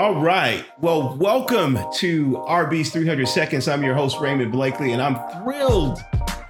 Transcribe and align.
All 0.00 0.18
right. 0.18 0.64
Well, 0.78 1.14
welcome 1.18 1.78
to 1.96 2.30
RB's 2.48 2.88
300 2.88 3.28
Seconds. 3.28 3.68
I'm 3.68 3.84
your 3.84 3.94
host, 3.94 4.18
Raymond 4.18 4.50
Blakely, 4.50 4.92
and 4.92 5.02
I'm 5.02 5.16
thrilled 5.42 6.02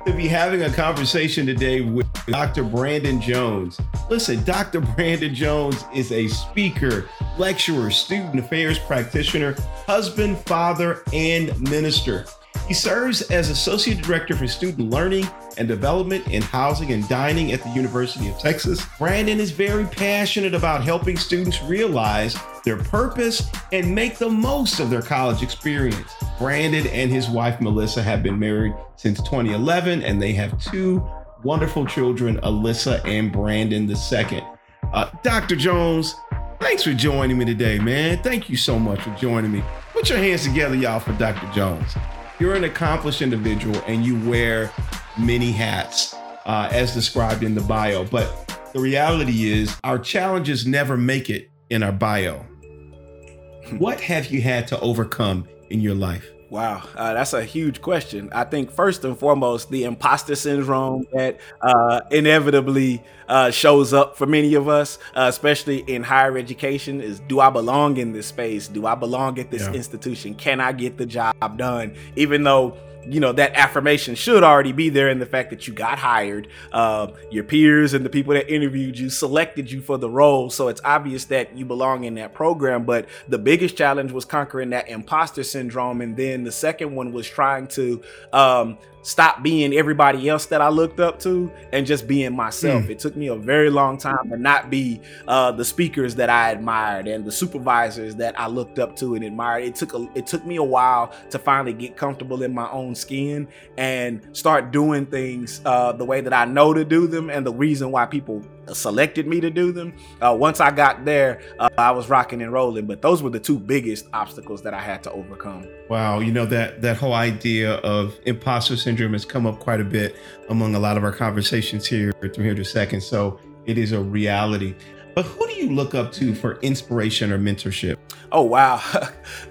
to 0.07 0.13
be 0.13 0.29
having 0.29 0.63
a 0.63 0.71
conversation 0.73 1.47
today 1.47 1.81
with 1.81 2.07
Dr. 2.27 2.63
Brandon 2.63 3.21
Jones. 3.21 3.81
Listen, 4.09 4.45
Dr. 4.45 4.81
Brandon 4.81 5.35
Jones 5.35 5.85
is 5.93 6.13
a 6.13 6.29
speaker, 6.29 7.09
lecturer, 7.39 7.91
student 7.91 8.39
affairs 8.39 8.79
practitioner, 8.79 9.57
husband, 9.85 10.39
father, 10.39 11.03
and 11.13 11.61
minister. 11.61 12.27
He 12.71 12.75
serves 12.75 13.23
as 13.33 13.51
Associate 13.51 14.01
Director 14.01 14.37
for 14.37 14.47
Student 14.47 14.91
Learning 14.91 15.27
and 15.59 15.67
Development 15.67 16.25
in 16.29 16.41
Housing 16.41 16.93
and 16.93 17.07
Dining 17.09 17.51
at 17.51 17.65
the 17.65 17.69
University 17.71 18.29
of 18.29 18.39
Texas. 18.39 18.87
Brandon 18.97 19.41
is 19.41 19.51
very 19.51 19.87
passionate 19.87 20.55
about 20.55 20.85
helping 20.85 21.17
students 21.17 21.61
realize 21.65 22.39
their 22.65 22.77
purpose 22.77 23.51
and 23.73 23.93
make 23.93 24.19
the 24.19 24.29
most 24.29 24.79
of 24.79 24.89
their 24.89 25.03
college 25.03 25.43
experience. 25.43 26.15
Brandon 26.39 26.87
and 26.87 27.11
his 27.11 27.29
wife 27.29 27.61
Melissa 27.61 28.05
have 28.05 28.23
been 28.23 28.39
married 28.39 28.73
since 28.95 29.19
2011 29.23 30.05
and 30.05 30.23
they 30.23 30.31
have 30.35 30.57
two 30.63 31.05
wonderful 31.43 31.85
children, 31.85 32.39
Alyssa 32.43 33.05
and 33.05 33.33
Brandon 33.33 33.91
II. 33.91 34.45
Uh, 34.93 35.11
Dr. 35.25 35.57
Jones, 35.57 36.15
thanks 36.61 36.85
for 36.85 36.95
joining 36.95 37.37
me 37.37 37.45
today, 37.45 37.81
man. 37.81 38.23
Thank 38.23 38.49
you 38.49 38.57
so 38.57 38.79
much 38.79 39.03
for 39.03 39.13
joining 39.17 39.51
me. 39.51 39.65
Put 39.93 40.09
your 40.09 40.19
hands 40.19 40.45
together, 40.45 40.77
y'all, 40.77 41.01
for 41.01 41.13
Dr. 41.15 41.53
Jones 41.53 41.97
you're 42.41 42.55
an 42.55 42.65
accomplished 42.65 43.21
individual 43.21 43.77
and 43.87 44.05
you 44.05 44.19
wear 44.29 44.73
many 45.19 45.53
hats 45.53 46.15
uh, 46.47 46.69
as 46.73 46.95
described 46.95 47.45
in 47.45 47.55
the 47.55 47.61
bio. 47.61 48.05
But 48.05 48.71
the 48.73 48.81
reality 48.81 49.51
is, 49.51 49.79
our 49.85 49.99
challenges 49.99 50.67
never 50.67 50.97
make 50.97 51.29
it 51.29 51.51
in 51.69 51.83
our 51.83 51.93
bio. 51.93 52.39
what 53.79 54.01
have 54.01 54.29
you 54.29 54.41
had 54.41 54.67
to 54.69 54.81
overcome 54.81 55.47
in 55.69 55.81
your 55.81 55.95
life? 55.95 56.27
Wow, 56.51 56.83
uh, 56.97 57.15
that's 57.15 57.33
a 57.33 57.45
huge 57.45 57.81
question. 57.81 58.29
I 58.33 58.43
think 58.43 58.73
first 58.73 59.05
and 59.05 59.17
foremost, 59.17 59.71
the 59.71 59.85
imposter 59.85 60.35
syndrome 60.35 61.07
that 61.13 61.39
uh, 61.61 62.01
inevitably 62.11 63.05
uh, 63.29 63.53
shows 63.53 63.93
up 63.93 64.17
for 64.17 64.27
many 64.27 64.55
of 64.55 64.69
us, 64.69 64.99
uh, 65.15 65.27
especially 65.29 65.79
in 65.87 66.03
higher 66.03 66.37
education, 66.37 67.01
is 67.01 67.21
do 67.21 67.39
I 67.39 67.51
belong 67.51 67.99
in 67.99 68.13
this 68.13 68.27
space? 68.27 68.67
Do 68.67 68.85
I 68.85 68.97
belong 68.97 69.39
at 69.39 69.53
this 69.53 69.63
yeah. 69.63 69.75
institution? 69.75 70.35
Can 70.35 70.61
I 70.61 70.73
get 70.73 70.97
the 70.97 71.07
job 71.07 71.57
done? 71.57 71.95
Even 72.17 72.43
though 72.43 72.77
you 73.07 73.21
know 73.21 73.33
that 73.33 73.53
affirmation 73.55 74.15
should 74.15 74.43
already 74.43 74.73
be 74.73 74.89
there 74.89 75.09
in 75.09 75.19
the 75.19 75.27
fact 75.27 75.51
that 75.51 75.67
you 75.67 75.73
got 75.73 75.99
hired 75.99 76.49
uh, 76.73 77.09
your 77.31 77.45
peers 77.45 77.95
and 77.95 78.05
the 78.05 78.11
people 78.11 78.35
that 78.35 78.53
interviewed 78.53 78.99
you 78.99 79.09
selected 79.09 79.71
you 79.71 79.81
for 79.81 79.97
the 79.97 80.09
role 80.09 80.51
so 80.51 80.69
it's 80.69 80.81
obvious 80.85 81.25
that 81.27 81.57
you 81.57 81.65
belong 81.65 82.05
in 82.05 82.15
that 82.15 82.35
program 82.35 82.85
but 82.85 83.07
the 83.29 83.39
biggest 83.39 83.77
challenge 83.77 84.13
was 84.13 84.25
conquering 84.25 84.71
that 84.71 84.89
imposter 84.89 85.43
syndrome 85.43 86.01
and 86.01 86.17
then 86.17 86.45
the 86.45 86.53
second 86.53 86.95
one 86.95 87.13
was 87.13 87.29
trying 87.29 87.67
to 87.67 88.03
um, 88.33 88.77
stop 89.03 89.43
being 89.43 89.73
everybody 89.75 90.29
else 90.29 90.47
that 90.47 90.61
I 90.61 90.69
looked 90.69 91.01
up 91.01 91.19
to 91.21 91.51
and 91.73 91.87
just 91.87 92.07
being 92.07 92.35
myself. 92.35 92.85
Mm. 92.85 92.91
It 92.91 92.99
took 92.99 93.17
me 93.17 93.29
a 93.29 93.37
very 93.37 93.71
long 93.71 93.97
time 93.97 94.29
to 94.31 94.37
not 94.37 94.71
be 94.71 95.01
uh, 95.27 95.53
the 95.53 95.65
speakers 95.65 96.15
that 96.17 96.29
I 96.29 96.51
admired 96.51 97.09
and 97.09 97.25
the 97.25 97.33
supervisors 97.33 98.15
that 98.17 98.39
I 98.39 98.47
looked 98.47 98.79
up 98.79 98.97
to 98.97 99.15
and 99.15 99.25
admired. 99.25 99.65
It 99.65 99.75
took 99.75 99.95
a, 99.95 100.09
it 100.15 100.27
took 100.27 100.45
me 100.45 100.57
a 100.57 100.63
while 100.63 101.13
to 101.31 101.39
finally 101.39 101.73
get 101.73 101.97
comfortable 101.97 102.43
in 102.43 102.53
my 102.53 102.71
own 102.71 102.90
skin 102.95 103.49
and 103.77 104.37
start 104.37 104.71
doing 104.71 105.07
things 105.07 105.61
uh, 105.65 105.93
the 105.93 106.05
way 106.05 106.21
that 106.21 106.33
I 106.33 106.45
know 106.45 106.73
to 106.73 106.85
do 106.85 107.07
them 107.07 107.31
and 107.31 107.47
the 107.47 107.53
reason 107.53 107.91
why 107.91 108.07
people 108.07 108.43
selected 108.73 109.27
me 109.27 109.41
to 109.41 109.51
do 109.51 109.73
them. 109.73 109.95
Uh, 110.21 110.37
once 110.39 110.61
I 110.61 110.71
got 110.71 111.05
there, 111.05 111.41
uh, 111.59 111.69
I 111.77 111.91
was 111.91 112.09
rocking 112.09 112.43
and 112.43 112.53
rolling. 112.53 112.87
But 112.87 113.03
those 113.03 113.23
were 113.23 113.31
the 113.31 113.41
two 113.41 113.59
biggest 113.59 114.07
obstacles 114.13 114.63
that 114.63 114.75
I 114.75 114.81
had 114.81 115.03
to 115.05 115.13
overcome. 115.13 115.67
Wow, 115.89 116.21
you 116.21 116.33
know 116.33 116.47
that 116.47 116.83
that 116.83 116.97
whole 116.97 117.15
idea 117.15 117.75
of 117.77 118.19
imposter 118.27 118.77
syndrome 118.77 119.13
has 119.13 119.25
come 119.25 119.47
up 119.47 119.59
quite 119.59 119.81
a 119.81 119.85
bit 119.85 120.17
among 120.49 120.75
a 120.75 120.79
lot 120.79 120.97
of 120.97 121.05
our 121.05 121.13
conversations 121.13 121.87
here 121.87 122.13
at 122.23 122.35
300 122.35 122.67
Seconds. 122.67 123.07
So 123.07 123.41
it 123.67 123.79
is 123.79 123.93
a 123.93 124.01
reality. 124.01 124.75
But 125.15 125.25
who 125.25 125.47
do 125.47 125.55
you 125.55 125.71
look 125.71 125.95
up 125.95 126.13
to 126.13 126.35
for 126.35 126.61
inspiration 126.61 127.33
or 127.33 127.39
mentorship? 127.39 127.97
Oh 128.33 128.43
wow, 128.43 128.81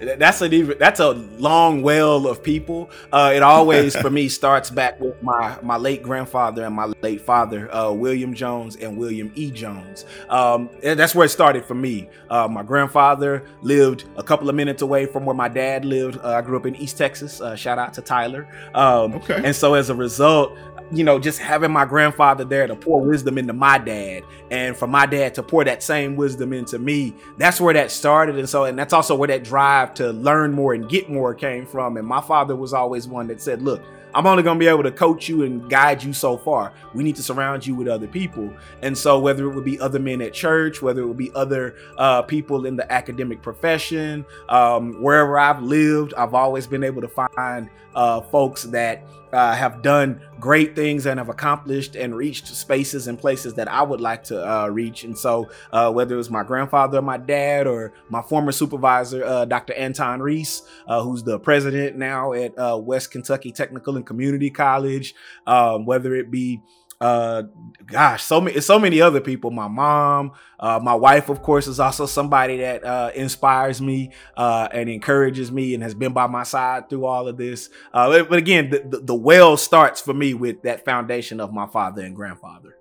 that's 0.00 0.40
a 0.40 0.48
that's 0.48 1.00
a 1.00 1.10
long 1.10 1.82
well 1.82 2.26
of 2.26 2.42
people. 2.42 2.90
Uh, 3.12 3.32
it 3.34 3.42
always 3.42 3.94
for 3.94 4.10
me 4.18 4.28
starts 4.28 4.70
back 4.70 4.98
with 5.00 5.22
my 5.22 5.58
my 5.62 5.76
late 5.76 6.02
grandfather 6.02 6.64
and 6.64 6.74
my 6.74 6.86
late 7.02 7.20
father, 7.20 7.72
uh, 7.74 7.92
William 7.92 8.32
Jones 8.32 8.76
and 8.76 8.96
William 8.96 9.30
E. 9.34 9.50
Jones. 9.50 10.06
Um, 10.28 10.70
that's 10.82 11.14
where 11.14 11.26
it 11.26 11.30
started 11.30 11.64
for 11.64 11.74
me. 11.74 12.08
Uh, 12.30 12.48
my 12.48 12.62
grandfather 12.62 13.44
lived 13.60 14.04
a 14.16 14.22
couple 14.22 14.48
of 14.48 14.54
minutes 14.54 14.82
away 14.82 15.04
from 15.04 15.26
where 15.26 15.36
my 15.36 15.48
dad 15.48 15.84
lived. 15.84 16.18
Uh, 16.18 16.30
I 16.30 16.40
grew 16.40 16.56
up 16.56 16.64
in 16.64 16.74
East 16.76 16.96
Texas. 16.96 17.40
Uh, 17.40 17.54
shout 17.56 17.78
out 17.78 17.92
to 17.94 18.02
Tyler. 18.02 18.48
Um, 18.74 19.14
okay. 19.14 19.42
And 19.44 19.54
so 19.54 19.74
as 19.74 19.90
a 19.90 19.94
result, 19.94 20.56
you 20.92 21.04
know, 21.04 21.18
just 21.18 21.38
having 21.38 21.70
my 21.70 21.84
grandfather 21.84 22.44
there 22.44 22.66
to 22.66 22.74
pour 22.74 23.00
wisdom 23.00 23.38
into 23.38 23.52
my 23.52 23.78
dad 23.78 24.24
and 24.50 24.76
for 24.76 24.86
my 24.86 25.06
dad 25.06 25.34
to 25.34 25.42
pour 25.42 25.64
that 25.64 25.82
same 25.82 26.16
wisdom 26.16 26.52
into 26.52 26.78
me, 26.78 27.14
that's 27.38 27.60
where 27.60 27.74
that 27.74 27.90
started. 27.90 28.38
And 28.38 28.48
so, 28.48 28.64
and 28.64 28.78
that's 28.78 28.92
also 28.92 29.14
where 29.14 29.28
that 29.28 29.44
drive 29.44 29.94
to 29.94 30.12
learn 30.12 30.52
more 30.52 30.74
and 30.74 30.88
get 30.88 31.08
more 31.08 31.34
came 31.34 31.64
from. 31.64 31.96
And 31.96 32.06
my 32.06 32.20
father 32.20 32.56
was 32.56 32.72
always 32.72 33.06
one 33.06 33.28
that 33.28 33.40
said, 33.40 33.62
look, 33.62 33.82
I'm 34.14 34.26
only 34.26 34.42
going 34.42 34.56
to 34.56 34.58
be 34.58 34.66
able 34.66 34.82
to 34.82 34.90
coach 34.90 35.28
you 35.28 35.44
and 35.44 35.68
guide 35.70 36.02
you 36.02 36.12
so 36.12 36.36
far. 36.36 36.72
We 36.94 37.04
need 37.04 37.16
to 37.16 37.22
surround 37.22 37.66
you 37.66 37.74
with 37.74 37.88
other 37.88 38.08
people. 38.08 38.52
And 38.82 38.96
so, 38.96 39.20
whether 39.20 39.48
it 39.48 39.54
would 39.54 39.64
be 39.64 39.78
other 39.78 39.98
men 39.98 40.20
at 40.22 40.32
church, 40.32 40.82
whether 40.82 41.02
it 41.02 41.06
would 41.06 41.16
be 41.16 41.30
other 41.34 41.76
uh, 41.96 42.22
people 42.22 42.66
in 42.66 42.76
the 42.76 42.90
academic 42.92 43.42
profession, 43.42 44.24
um, 44.48 45.00
wherever 45.00 45.38
I've 45.38 45.62
lived, 45.62 46.14
I've 46.14 46.34
always 46.34 46.66
been 46.66 46.82
able 46.82 47.02
to 47.02 47.08
find 47.08 47.70
uh, 47.94 48.20
folks 48.22 48.64
that 48.64 49.04
uh, 49.32 49.54
have 49.54 49.82
done 49.82 50.20
great 50.38 50.74
things 50.74 51.06
and 51.06 51.18
have 51.18 51.28
accomplished 51.28 51.96
and 51.96 52.16
reached 52.16 52.46
spaces 52.48 53.06
and 53.06 53.18
places 53.18 53.54
that 53.54 53.68
I 53.68 53.82
would 53.82 54.00
like 54.00 54.24
to 54.24 54.50
uh, 54.50 54.68
reach. 54.68 55.04
And 55.04 55.16
so, 55.16 55.50
uh, 55.72 55.92
whether 55.92 56.14
it 56.14 56.18
was 56.18 56.30
my 56.30 56.42
grandfather 56.42 56.98
or 56.98 57.02
my 57.02 57.18
dad 57.18 57.66
or 57.66 57.92
my 58.08 58.22
former 58.22 58.52
supervisor, 58.52 59.24
uh, 59.24 59.44
Dr. 59.44 59.74
Anton 59.74 60.20
Reece, 60.20 60.62
uh, 60.86 61.02
who's 61.02 61.22
the 61.22 61.38
president 61.38 61.96
now 61.96 62.32
at 62.32 62.58
uh, 62.58 62.78
West 62.78 63.10
Kentucky 63.10 63.52
Technical 63.52 63.96
and 63.96 64.06
Community 64.06 64.50
College, 64.50 65.14
um, 65.46 65.86
whether 65.86 66.14
it 66.14 66.30
be 66.30 66.62
uh 67.00 67.44
gosh 67.86 68.22
so 68.22 68.40
many 68.40 68.60
so 68.60 68.78
many 68.78 69.00
other 69.00 69.20
people. 69.20 69.50
My 69.50 69.68
mom 69.68 70.32
uh 70.58 70.78
my 70.82 70.94
wife 70.94 71.28
of 71.30 71.42
course 71.42 71.66
is 71.66 71.80
also 71.80 72.04
somebody 72.06 72.58
that 72.58 72.84
uh 72.84 73.10
inspires 73.14 73.80
me 73.80 74.12
uh 74.36 74.68
and 74.72 74.88
encourages 74.88 75.50
me 75.50 75.74
and 75.74 75.82
has 75.82 75.94
been 75.94 76.12
by 76.12 76.26
my 76.26 76.42
side 76.42 76.90
through 76.90 77.06
all 77.06 77.26
of 77.26 77.38
this. 77.38 77.70
Uh 77.92 78.22
but 78.24 78.38
again 78.38 78.70
the, 78.70 78.80
the, 78.86 78.98
the 78.98 79.14
well 79.14 79.56
starts 79.56 80.00
for 80.00 80.12
me 80.12 80.34
with 80.34 80.62
that 80.62 80.84
foundation 80.84 81.40
of 81.40 81.52
my 81.52 81.66
father 81.66 82.02
and 82.02 82.14
grandfather. 82.14 82.76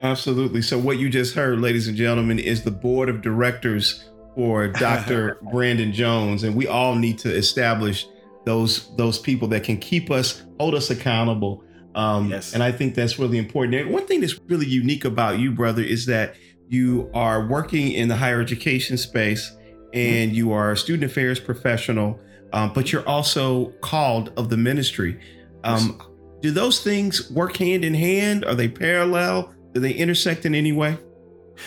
Absolutely. 0.00 0.62
So 0.62 0.78
what 0.78 0.98
you 0.98 1.10
just 1.10 1.34
heard 1.34 1.60
ladies 1.60 1.88
and 1.88 1.96
gentlemen 1.96 2.38
is 2.38 2.62
the 2.62 2.70
board 2.70 3.08
of 3.08 3.20
directors 3.20 4.08
for 4.34 4.68
dr 4.68 5.38
brandon 5.50 5.92
jones 5.92 6.42
and 6.42 6.56
we 6.56 6.66
all 6.66 6.94
need 6.94 7.18
to 7.18 7.30
establish 7.30 8.06
those 8.44 8.94
those 8.96 9.18
people 9.18 9.46
that 9.46 9.62
can 9.62 9.76
keep 9.76 10.10
us 10.10 10.42
hold 10.58 10.74
us 10.74 10.88
accountable 10.88 11.62
um, 11.94 12.30
yes. 12.30 12.54
And 12.54 12.62
I 12.62 12.72
think 12.72 12.94
that's 12.94 13.18
really 13.18 13.38
important. 13.38 13.74
And 13.74 13.90
one 13.90 14.06
thing 14.06 14.20
that's 14.20 14.38
really 14.46 14.66
unique 14.66 15.04
about 15.04 15.38
you, 15.38 15.52
brother, 15.52 15.82
is 15.82 16.06
that 16.06 16.34
you 16.68 17.10
are 17.14 17.46
working 17.46 17.92
in 17.92 18.08
the 18.08 18.16
higher 18.16 18.40
education 18.40 18.96
space 18.96 19.54
and 19.92 20.30
mm-hmm. 20.30 20.36
you 20.36 20.52
are 20.52 20.72
a 20.72 20.76
student 20.76 21.10
affairs 21.10 21.38
professional, 21.38 22.18
um, 22.52 22.72
but 22.72 22.92
you're 22.92 23.06
also 23.06 23.66
called 23.80 24.32
of 24.36 24.48
the 24.48 24.56
ministry. 24.56 25.20
Um, 25.64 25.96
yes. 25.98 26.08
Do 26.40 26.50
those 26.50 26.82
things 26.82 27.30
work 27.30 27.56
hand 27.56 27.84
in 27.84 27.94
hand? 27.94 28.44
Are 28.44 28.54
they 28.54 28.68
parallel? 28.68 29.54
Do 29.74 29.80
they 29.80 29.92
intersect 29.92 30.44
in 30.44 30.54
any 30.54 30.72
way? 30.72 30.98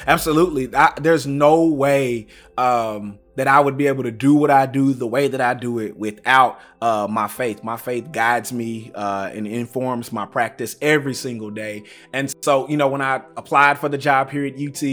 Absolutely. 0.07 0.73
I, 0.75 0.93
there's 0.99 1.27
no 1.27 1.65
way 1.65 2.27
um, 2.57 3.19
that 3.35 3.47
I 3.47 3.59
would 3.59 3.77
be 3.77 3.87
able 3.87 4.03
to 4.03 4.11
do 4.11 4.35
what 4.35 4.51
I 4.51 4.65
do 4.65 4.93
the 4.93 5.07
way 5.07 5.27
that 5.27 5.41
I 5.41 5.53
do 5.53 5.79
it 5.79 5.97
without 5.97 6.59
uh, 6.85 7.07
my 7.07 7.27
faith. 7.27 7.63
My 7.63 7.77
faith 7.77 8.11
guides 8.11 8.53
me 8.53 8.91
uh, 8.93 9.31
and 9.33 9.47
informs 9.47 10.11
my 10.11 10.27
practice 10.27 10.75
every 10.83 11.15
single 11.15 11.49
day. 11.49 11.81
And 12.13 12.31
so, 12.43 12.69
you 12.69 12.77
know, 12.77 12.87
when 12.87 13.01
I 13.01 13.23
applied 13.35 13.79
for 13.79 13.89
the 13.89 13.97
job 13.97 14.29
here 14.29 14.45
at 14.45 14.53
UT 14.53 14.83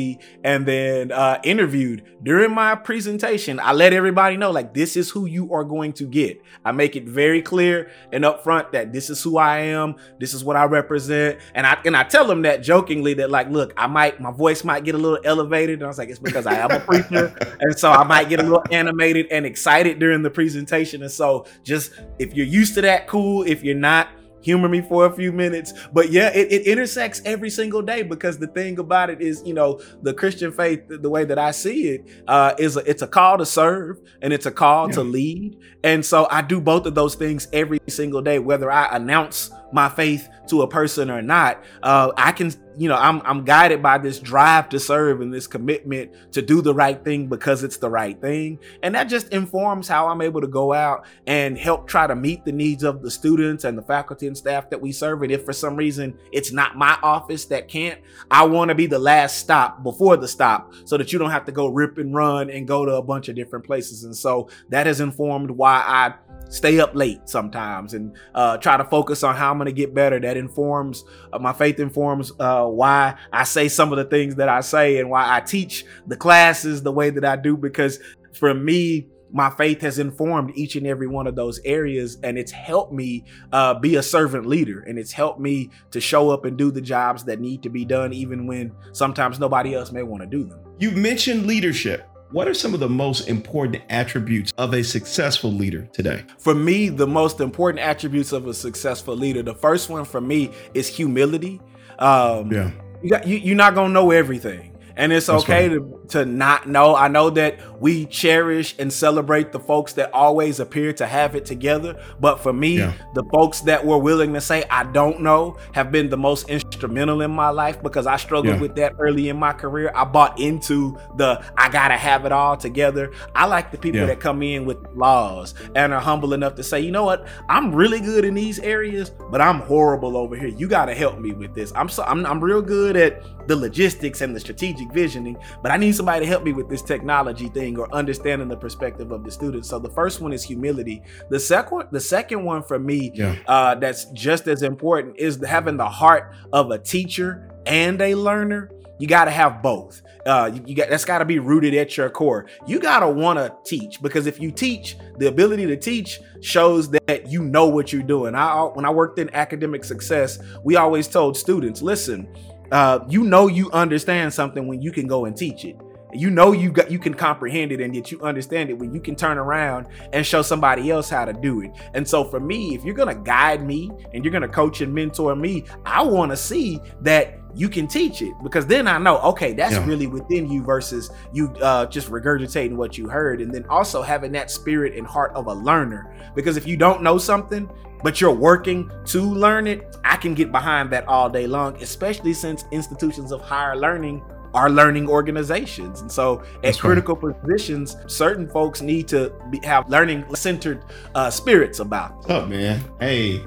and 0.42 0.64
then 0.64 1.12
uh, 1.12 1.38
interviewed 1.44 2.02
during 2.22 2.54
my 2.54 2.76
presentation, 2.76 3.60
I 3.60 3.74
let 3.74 3.92
everybody 3.92 4.38
know 4.38 4.50
like 4.50 4.72
this 4.72 4.96
is 4.96 5.10
who 5.10 5.26
you 5.26 5.52
are 5.52 5.64
going 5.64 5.92
to 5.94 6.04
get. 6.04 6.42
I 6.64 6.72
make 6.72 6.96
it 6.96 7.06
very 7.06 7.42
clear 7.42 7.90
and 8.10 8.24
upfront 8.24 8.72
that 8.72 8.94
this 8.94 9.10
is 9.10 9.22
who 9.22 9.36
I 9.36 9.58
am. 9.58 9.96
This 10.18 10.32
is 10.32 10.42
what 10.42 10.56
I 10.56 10.64
represent. 10.64 11.40
And 11.54 11.66
I 11.66 11.78
and 11.84 11.94
I 11.94 12.04
tell 12.04 12.26
them 12.26 12.40
that 12.42 12.62
jokingly 12.62 13.12
that 13.14 13.30
like, 13.30 13.50
look, 13.50 13.74
I 13.76 13.86
might 13.86 14.18
my 14.18 14.30
voice 14.30 14.64
might 14.64 14.84
get 14.84 14.94
a 14.94 14.98
little 14.98 15.18
elevated. 15.24 15.80
And 15.80 15.84
I 15.84 15.88
was 15.88 15.98
like, 15.98 16.08
it's 16.08 16.18
because 16.18 16.46
I 16.46 16.54
am 16.54 16.70
a 16.70 16.80
preacher, 16.80 17.34
and 17.60 17.78
so 17.78 17.90
I 17.90 18.04
might 18.04 18.30
get 18.30 18.40
a 18.40 18.44
little 18.44 18.64
animated 18.70 19.26
and 19.30 19.44
excited 19.44 19.98
during 19.98 20.22
the 20.22 20.30
presentation. 20.30 21.02
And 21.02 21.12
so 21.12 21.44
just 21.62 21.81
if 22.18 22.34
you're 22.34 22.46
used 22.46 22.74
to 22.74 22.82
that, 22.82 23.06
cool. 23.06 23.42
If 23.42 23.62
you're 23.62 23.74
not, 23.74 24.08
humor 24.42 24.68
me 24.68 24.82
for 24.82 25.06
a 25.06 25.12
few 25.12 25.32
minutes. 25.32 25.72
But 25.92 26.10
yeah, 26.10 26.30
it, 26.34 26.52
it, 26.52 26.66
intersects 26.66 27.22
every 27.24 27.50
single 27.50 27.80
day 27.80 28.02
because 28.02 28.38
the 28.38 28.48
thing 28.48 28.78
about 28.78 29.08
it 29.08 29.20
is, 29.20 29.42
you 29.46 29.54
know, 29.54 29.80
the 30.02 30.12
Christian 30.12 30.52
faith, 30.52 30.82
the 30.88 31.08
way 31.08 31.24
that 31.24 31.38
I 31.38 31.52
see 31.52 31.88
it, 31.88 32.24
uh, 32.28 32.54
is 32.58 32.76
a, 32.76 32.80
it's 32.80 33.02
a 33.02 33.06
call 33.06 33.38
to 33.38 33.46
serve 33.46 34.00
and 34.20 34.32
it's 34.32 34.46
a 34.46 34.50
call 34.50 34.88
yeah. 34.88 34.94
to 34.94 35.02
lead. 35.02 35.58
And 35.84 36.04
so 36.04 36.26
I 36.30 36.42
do 36.42 36.60
both 36.60 36.86
of 36.86 36.94
those 36.94 37.14
things 37.14 37.48
every 37.52 37.80
single 37.88 38.20
day, 38.20 38.38
whether 38.38 38.70
I 38.70 38.94
announce 38.94 39.50
my 39.72 39.88
faith 39.88 40.28
to 40.48 40.62
a 40.62 40.68
person 40.68 41.10
or 41.10 41.22
not, 41.22 41.62
uh, 41.82 42.12
I 42.16 42.32
can, 42.32 42.52
you 42.76 42.88
know, 42.88 42.96
I'm 42.96 43.22
I'm 43.22 43.44
guided 43.44 43.82
by 43.82 43.98
this 43.98 44.18
drive 44.18 44.68
to 44.70 44.80
serve 44.80 45.20
and 45.20 45.32
this 45.32 45.46
commitment 45.46 46.12
to 46.32 46.42
do 46.42 46.62
the 46.62 46.74
right 46.74 47.02
thing 47.02 47.26
because 47.26 47.64
it's 47.64 47.76
the 47.76 47.90
right 47.90 48.20
thing, 48.20 48.58
and 48.82 48.94
that 48.94 49.04
just 49.04 49.28
informs 49.28 49.88
how 49.88 50.08
I'm 50.08 50.20
able 50.20 50.40
to 50.40 50.46
go 50.46 50.72
out 50.72 51.06
and 51.26 51.56
help 51.56 51.86
try 51.86 52.06
to 52.06 52.14
meet 52.14 52.44
the 52.44 52.52
needs 52.52 52.82
of 52.82 53.02
the 53.02 53.10
students 53.10 53.64
and 53.64 53.76
the 53.76 53.82
faculty 53.82 54.26
and 54.26 54.36
staff 54.36 54.70
that 54.70 54.80
we 54.80 54.92
serve. 54.92 55.22
And 55.22 55.32
if 55.32 55.44
for 55.44 55.52
some 55.52 55.76
reason 55.76 56.18
it's 56.32 56.52
not 56.52 56.76
my 56.76 56.98
office 57.02 57.44
that 57.46 57.68
can't, 57.68 58.00
I 58.30 58.44
want 58.46 58.70
to 58.70 58.74
be 58.74 58.86
the 58.86 58.98
last 58.98 59.38
stop 59.38 59.82
before 59.82 60.16
the 60.16 60.28
stop, 60.28 60.72
so 60.84 60.96
that 60.96 61.12
you 61.12 61.18
don't 61.18 61.30
have 61.30 61.44
to 61.46 61.52
go 61.52 61.68
rip 61.68 61.98
and 61.98 62.14
run 62.14 62.50
and 62.50 62.66
go 62.66 62.84
to 62.84 62.94
a 62.94 63.02
bunch 63.02 63.28
of 63.28 63.36
different 63.36 63.64
places. 63.64 64.04
And 64.04 64.16
so 64.16 64.48
that 64.70 64.86
has 64.86 65.00
informed 65.00 65.50
why 65.50 65.82
I 65.86 66.14
stay 66.48 66.80
up 66.80 66.94
late 66.94 67.20
sometimes 67.28 67.94
and 67.94 68.16
uh, 68.34 68.56
try 68.58 68.76
to 68.76 68.84
focus 68.84 69.22
on 69.22 69.34
how 69.34 69.50
I'm 69.50 69.58
going 69.58 69.66
to 69.66 69.72
get 69.72 69.94
better. 69.94 70.20
That 70.20 70.36
informs 70.36 71.04
uh, 71.32 71.38
my 71.38 71.52
faith, 71.52 71.80
informs 71.80 72.32
uh, 72.38 72.66
why 72.66 73.16
I 73.32 73.44
say 73.44 73.68
some 73.68 73.92
of 73.92 73.98
the 73.98 74.04
things 74.04 74.36
that 74.36 74.48
I 74.48 74.60
say 74.60 74.98
and 74.98 75.10
why 75.10 75.34
I 75.34 75.40
teach 75.40 75.84
the 76.06 76.16
classes 76.16 76.82
the 76.82 76.92
way 76.92 77.10
that 77.10 77.24
I 77.24 77.36
do. 77.36 77.56
Because 77.56 77.98
for 78.32 78.54
me, 78.54 79.08
my 79.32 79.48
faith 79.50 79.80
has 79.80 79.98
informed 79.98 80.52
each 80.54 80.76
and 80.76 80.86
every 80.86 81.06
one 81.06 81.26
of 81.26 81.34
those 81.34 81.58
areas 81.64 82.18
and 82.22 82.38
it's 82.38 82.52
helped 82.52 82.92
me 82.92 83.24
uh, 83.52 83.74
be 83.74 83.96
a 83.96 84.02
servant 84.02 84.46
leader 84.46 84.80
and 84.80 84.98
it's 84.98 85.12
helped 85.12 85.40
me 85.40 85.70
to 85.90 86.00
show 86.00 86.30
up 86.30 86.44
and 86.44 86.58
do 86.58 86.70
the 86.70 86.80
jobs 86.80 87.24
that 87.24 87.40
need 87.40 87.62
to 87.62 87.70
be 87.70 87.84
done 87.84 88.12
even 88.12 88.46
when 88.46 88.70
sometimes 88.92 89.40
nobody 89.40 89.74
else 89.74 89.90
may 89.90 90.02
want 90.02 90.22
to 90.22 90.28
do 90.28 90.44
them 90.44 90.60
you 90.78 90.90
mentioned 90.90 91.46
leadership 91.46 92.06
what 92.32 92.48
are 92.48 92.54
some 92.54 92.72
of 92.74 92.80
the 92.80 92.88
most 92.88 93.28
important 93.28 93.82
attributes 93.90 94.52
of 94.56 94.72
a 94.72 94.82
successful 94.82 95.52
leader 95.52 95.86
today? 95.92 96.24
For 96.38 96.54
me, 96.54 96.88
the 96.88 97.06
most 97.06 97.40
important 97.40 97.84
attributes 97.84 98.32
of 98.32 98.46
a 98.46 98.54
successful 98.54 99.14
leader, 99.14 99.42
the 99.42 99.54
first 99.54 99.90
one 99.90 100.04
for 100.04 100.20
me 100.20 100.50
is 100.74 100.88
humility. 100.88 101.60
Um, 101.98 102.50
yeah. 102.50 102.70
You 103.02 103.10
got, 103.10 103.26
you, 103.26 103.36
you're 103.36 103.56
not 103.56 103.74
gonna 103.74 103.92
know 103.92 104.10
everything 104.10 104.71
and 104.96 105.12
it's 105.12 105.28
okay 105.28 105.68
right. 105.68 106.08
to, 106.08 106.08
to 106.08 106.24
not 106.24 106.68
know. 106.68 106.94
I 106.94 107.08
know 107.08 107.30
that 107.30 107.80
we 107.80 108.06
cherish 108.06 108.74
and 108.78 108.92
celebrate 108.92 109.52
the 109.52 109.60
folks 109.60 109.94
that 109.94 110.12
always 110.12 110.60
appear 110.60 110.92
to 110.94 111.06
have 111.06 111.34
it 111.34 111.44
together. 111.44 112.00
But 112.20 112.40
for 112.40 112.52
me, 112.52 112.78
yeah. 112.78 112.92
the 113.14 113.24
folks 113.32 113.60
that 113.62 113.84
were 113.84 113.98
willing 113.98 114.34
to 114.34 114.40
say, 114.40 114.64
I 114.70 114.84
don't 114.84 115.20
know, 115.20 115.56
have 115.72 115.90
been 115.90 116.08
the 116.08 116.16
most 116.16 116.48
instrumental 116.48 117.22
in 117.22 117.30
my 117.30 117.48
life 117.48 117.82
because 117.82 118.06
I 118.06 118.16
struggled 118.16 118.54
yeah. 118.54 118.60
with 118.60 118.76
that 118.76 118.94
early 118.98 119.28
in 119.28 119.36
my 119.36 119.52
career. 119.52 119.92
I 119.94 120.04
bought 120.04 120.38
into 120.38 120.98
the 121.16 121.42
I 121.56 121.68
gotta 121.68 121.96
have 121.96 122.24
it 122.24 122.32
all 122.32 122.56
together. 122.56 123.12
I 123.34 123.46
like 123.46 123.70
the 123.70 123.78
people 123.78 124.00
yeah. 124.00 124.06
that 124.06 124.20
come 124.20 124.42
in 124.42 124.64
with 124.64 124.78
laws 124.94 125.54
and 125.74 125.92
are 125.92 126.00
humble 126.00 126.34
enough 126.34 126.54
to 126.56 126.62
say, 126.62 126.80
you 126.80 126.90
know 126.90 127.04
what, 127.04 127.26
I'm 127.48 127.74
really 127.74 128.00
good 128.00 128.24
in 128.24 128.34
these 128.34 128.58
areas, 128.60 129.10
but 129.10 129.40
I'm 129.40 129.60
horrible 129.60 130.16
over 130.16 130.36
here. 130.36 130.48
You 130.48 130.68
gotta 130.68 130.94
help 130.94 131.18
me 131.18 131.32
with 131.32 131.54
this. 131.54 131.72
I'm 131.74 131.88
so 131.88 132.04
I'm, 132.04 132.24
I'm 132.26 132.42
real 132.42 132.62
good 132.62 132.96
at 132.96 133.22
the 133.48 133.56
logistics 133.56 134.20
and 134.20 134.34
the 134.34 134.40
strategic 134.40 134.81
visioning, 134.86 135.36
but 135.62 135.72
I 135.72 135.76
need 135.76 135.94
somebody 135.94 136.20
to 136.20 136.26
help 136.26 136.44
me 136.44 136.52
with 136.52 136.68
this 136.68 136.82
technology 136.82 137.48
thing 137.48 137.78
or 137.78 137.92
understanding 137.94 138.48
the 138.48 138.56
perspective 138.56 139.12
of 139.12 139.24
the 139.24 139.30
students. 139.30 139.68
So 139.68 139.78
the 139.78 139.90
first 139.90 140.20
one 140.20 140.32
is 140.32 140.42
humility. 140.42 141.02
The 141.28 141.40
second, 141.40 141.88
the 141.90 142.00
second 142.00 142.44
one 142.44 142.62
for 142.62 142.78
me, 142.78 143.12
yeah. 143.14 143.36
uh, 143.46 143.74
that's 143.76 144.06
just 144.06 144.48
as 144.48 144.62
important 144.62 145.16
is 145.18 145.42
having 145.44 145.76
the 145.76 145.88
heart 145.88 146.34
of 146.52 146.70
a 146.70 146.78
teacher 146.78 147.50
and 147.66 148.00
a 148.00 148.14
learner. 148.14 148.70
You 148.98 149.08
got 149.08 149.24
to 149.24 149.32
have 149.32 149.62
both. 149.62 150.02
Uh, 150.24 150.50
you, 150.54 150.62
you 150.66 150.74
got 150.76 150.88
that's 150.88 151.04
got 151.04 151.18
to 151.18 151.24
be 151.24 151.40
rooted 151.40 151.74
at 151.74 151.96
your 151.96 152.08
core. 152.08 152.46
You 152.68 152.78
got 152.78 153.00
to 153.00 153.08
want 153.08 153.38
to 153.38 153.52
teach 153.64 154.00
because 154.00 154.26
if 154.26 154.40
you 154.40 154.52
teach, 154.52 154.96
the 155.18 155.26
ability 155.26 155.66
to 155.66 155.76
teach 155.76 156.20
shows 156.40 156.90
that 156.90 157.26
you 157.26 157.42
know 157.42 157.66
what 157.66 157.92
you're 157.92 158.02
doing. 158.02 158.36
I 158.36 158.62
when 158.74 158.84
I 158.84 158.90
worked 158.90 159.18
in 159.18 159.34
academic 159.34 159.82
success, 159.82 160.38
we 160.62 160.76
always 160.76 161.08
told 161.08 161.36
students, 161.36 161.82
listen, 161.82 162.28
uh, 162.72 163.04
you 163.08 163.22
know 163.24 163.46
you 163.46 163.70
understand 163.72 164.34
something 164.34 164.66
when 164.66 164.82
you 164.82 164.92
can 164.92 165.06
go 165.06 165.26
and 165.26 165.36
teach 165.36 165.64
it. 165.64 165.76
You 166.12 166.30
know 166.30 166.52
you 166.52 166.70
got 166.72 166.90
you 166.90 166.98
can 166.98 167.14
comprehend 167.14 167.72
it 167.72 167.80
and 167.80 167.94
that 167.94 168.12
you 168.12 168.20
understand 168.22 168.70
it 168.70 168.74
when 168.74 168.92
you 168.94 169.00
can 169.00 169.16
turn 169.16 169.38
around 169.38 169.88
and 170.12 170.26
show 170.26 170.42
somebody 170.42 170.90
else 170.90 171.08
how 171.08 171.24
to 171.24 171.32
do 171.32 171.62
it. 171.62 171.72
And 171.94 172.06
so 172.06 172.24
for 172.24 172.40
me, 172.40 172.74
if 172.74 172.84
you're 172.84 172.94
gonna 172.94 173.14
guide 173.14 173.66
me 173.66 173.90
and 174.12 174.24
you're 174.24 174.32
gonna 174.32 174.48
coach 174.48 174.80
and 174.80 174.92
mentor 174.92 175.34
me, 175.34 175.64
I 175.84 176.02
want 176.02 176.30
to 176.30 176.36
see 176.36 176.80
that 177.00 177.38
you 177.54 177.68
can 177.68 177.86
teach 177.86 178.22
it 178.22 178.32
because 178.42 178.66
then 178.66 178.88
I 178.88 178.98
know, 178.98 179.18
okay, 179.18 179.52
that's 179.52 179.74
yeah. 179.74 179.86
really 179.86 180.06
within 180.06 180.50
you 180.50 180.62
versus 180.62 181.10
you 181.32 181.48
uh, 181.60 181.86
just 181.86 182.10
regurgitating 182.10 182.76
what 182.76 182.96
you 182.96 183.08
heard. 183.08 183.40
And 183.40 183.52
then 183.52 183.66
also 183.66 184.02
having 184.02 184.32
that 184.32 184.50
spirit 184.50 184.96
and 184.96 185.06
heart 185.06 185.32
of 185.34 185.46
a 185.46 185.54
learner. 185.54 186.14
Because 186.34 186.56
if 186.56 186.66
you 186.66 186.76
don't 186.76 187.02
know 187.02 187.18
something, 187.18 187.70
but 188.02 188.20
you're 188.20 188.34
working 188.34 188.90
to 189.06 189.22
learn 189.22 189.66
it, 189.66 189.96
I 190.04 190.16
can 190.16 190.34
get 190.34 190.50
behind 190.50 190.90
that 190.90 191.06
all 191.06 191.28
day 191.30 191.46
long, 191.46 191.80
especially 191.82 192.34
since 192.34 192.64
institutions 192.72 193.32
of 193.32 193.40
higher 193.40 193.76
learning 193.76 194.22
are 194.54 194.70
learning 194.70 195.08
organizations. 195.08 196.00
And 196.00 196.10
so 196.10 196.40
at 196.40 196.62
That's 196.62 196.80
critical 196.80 197.16
right. 197.16 197.40
positions, 197.40 197.96
certain 198.06 198.48
folks 198.48 198.82
need 198.82 199.08
to 199.08 199.32
be, 199.50 199.60
have 199.64 199.88
learning 199.88 200.34
centered 200.34 200.84
uh, 201.14 201.30
spirits 201.30 201.80
about. 201.80 202.16
What's 202.16 202.30
up, 202.30 202.48
man? 202.48 202.84
Hey, 203.00 203.44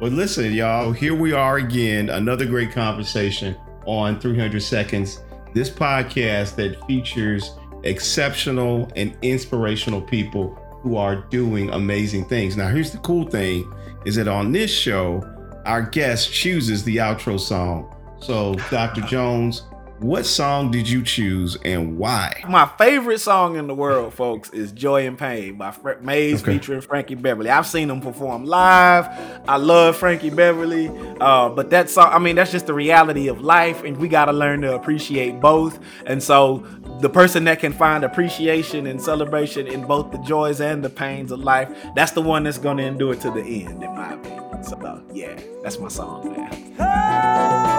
well, 0.00 0.10
listen, 0.10 0.52
y'all, 0.52 0.92
here 0.92 1.14
we 1.14 1.32
are 1.32 1.56
again, 1.56 2.10
another 2.10 2.46
great 2.46 2.72
conversation 2.72 3.56
on 3.86 4.20
300 4.20 4.62
Seconds, 4.62 5.20
this 5.52 5.70
podcast 5.70 6.56
that 6.56 6.84
features 6.86 7.52
exceptional 7.84 8.90
and 8.96 9.16
inspirational 9.22 10.00
people 10.00 10.54
who 10.82 10.96
are 10.96 11.16
doing 11.30 11.70
amazing 11.70 12.26
things. 12.26 12.56
Now, 12.56 12.68
here's 12.68 12.90
the 12.90 12.98
cool 12.98 13.26
thing 13.26 13.72
is 14.04 14.16
that 14.16 14.28
on 14.28 14.52
this 14.52 14.70
show, 14.70 15.22
our 15.64 15.82
guest 15.82 16.32
chooses 16.32 16.84
the 16.84 16.96
outro 16.96 17.40
song. 17.40 17.94
So, 18.20 18.54
Dr. 18.70 19.00
Jones, 19.06 19.62
what 20.04 20.26
song 20.26 20.70
did 20.70 20.86
you 20.86 21.02
choose 21.02 21.56
and 21.64 21.96
why? 21.96 22.42
My 22.46 22.66
favorite 22.66 23.20
song 23.20 23.56
in 23.56 23.66
the 23.66 23.74
world, 23.74 24.12
folks, 24.12 24.50
is 24.50 24.70
Joy 24.70 25.06
and 25.06 25.16
Pain 25.16 25.56
by 25.56 25.70
Fra- 25.70 26.00
Maze 26.02 26.42
okay. 26.42 26.52
featuring 26.52 26.82
Frankie 26.82 27.14
Beverly. 27.14 27.48
I've 27.48 27.66
seen 27.66 27.88
them 27.88 28.02
perform 28.02 28.44
live. 28.44 29.08
I 29.48 29.56
love 29.56 29.96
Frankie 29.96 30.28
Beverly. 30.28 30.90
Uh, 31.20 31.48
but 31.48 31.70
that 31.70 31.88
song, 31.88 32.10
I 32.12 32.18
mean, 32.18 32.36
that's 32.36 32.52
just 32.52 32.66
the 32.66 32.74
reality 32.74 33.28
of 33.28 33.40
life, 33.40 33.82
and 33.82 33.96
we 33.96 34.08
got 34.08 34.26
to 34.26 34.32
learn 34.32 34.60
to 34.60 34.74
appreciate 34.74 35.40
both. 35.40 35.78
And 36.04 36.22
so, 36.22 36.66
the 37.00 37.08
person 37.08 37.44
that 37.44 37.58
can 37.58 37.72
find 37.72 38.04
appreciation 38.04 38.86
and 38.86 39.00
celebration 39.00 39.66
in 39.66 39.86
both 39.86 40.12
the 40.12 40.18
joys 40.18 40.60
and 40.60 40.84
the 40.84 40.90
pains 40.90 41.32
of 41.32 41.40
life, 41.40 41.74
that's 41.96 42.12
the 42.12 42.22
one 42.22 42.44
that's 42.44 42.58
going 42.58 42.76
to 42.76 42.84
endure 42.84 43.14
to 43.14 43.30
the 43.30 43.42
end, 43.42 43.82
in 43.82 43.94
my 43.94 44.12
opinion. 44.12 44.64
So, 44.64 44.76
uh, 44.76 45.00
yeah, 45.12 45.40
that's 45.62 45.78
my 45.78 45.88
song, 45.88 46.30
man. 46.30 47.73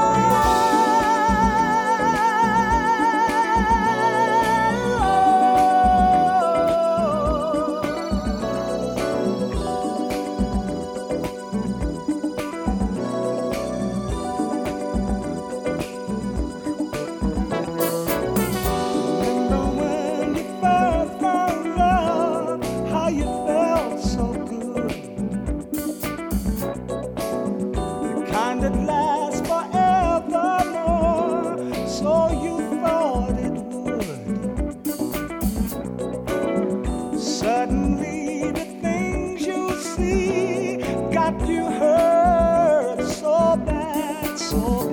soul. 44.49 44.84